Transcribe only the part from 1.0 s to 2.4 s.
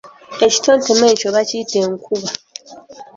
ekyo bakiyita enkuba.